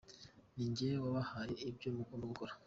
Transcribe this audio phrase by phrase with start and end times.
[0.55, 2.51] Ni nge wabahaye ibyo bagomba gukora.